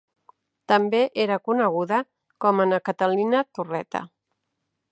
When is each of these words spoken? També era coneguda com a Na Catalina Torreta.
També 0.71 1.01
era 1.25 1.37
coneguda 1.49 1.99
com 2.45 2.63
a 2.63 2.67
Na 2.71 2.79
Catalina 2.89 3.43
Torreta. 3.59 4.05